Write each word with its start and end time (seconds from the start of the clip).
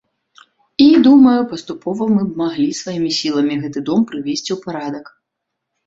І, 0.85 0.87
думаю, 1.07 1.41
паступова 1.51 2.09
мы 2.15 2.21
б 2.31 2.43
маглі 2.45 2.67
сваімі 2.81 3.11
сіламі 3.21 3.55
гэты 3.63 3.79
дом 3.95 3.99
прывесці 4.13 4.51
ў 4.57 4.63
парадак. 4.69 5.05